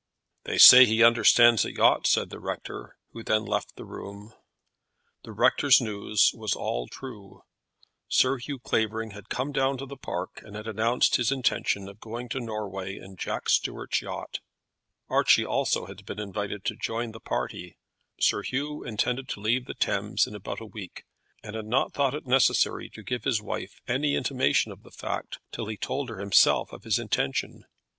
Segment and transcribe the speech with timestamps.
[0.45, 4.33] "They say he understands a yacht," said the rector, who then left the room.
[5.23, 7.43] The rector's news was all true.
[8.07, 11.99] Sir Hugh Clavering had come down to the Park, and had announced his intention of
[11.99, 14.39] going to Norway in Jack Stuart's yacht.
[15.07, 17.77] Archie also had been invited to join the party.
[18.19, 21.03] Sir Hugh intended to leave the Thames in about a week,
[21.43, 25.37] and had not thought it necessary to give his wife any intimation of the fact,
[25.51, 27.65] till he told her himself of his intention.